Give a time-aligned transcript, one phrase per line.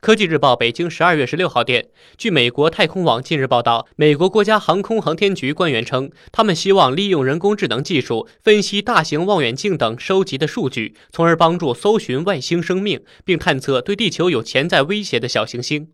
[0.00, 15.88] 科技日报北京十二月十六号电据美国太空网近日报道美国国家航空航天局官员称他们希望利用人工智能技术分析大型望远镜等收集的数据从而帮助搜寻外星生命并探测对地球有潜在威胁的小行星。